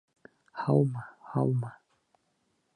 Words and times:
Һаумы, 0.61 1.05
һаумы! 1.35 1.73